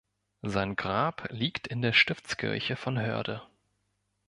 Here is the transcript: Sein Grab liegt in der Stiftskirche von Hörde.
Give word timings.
Sein 0.41 0.75
Grab 0.75 1.27
liegt 1.29 1.67
in 1.67 1.83
der 1.83 1.93
Stiftskirche 1.93 2.75
von 2.75 2.99
Hörde. 2.99 3.43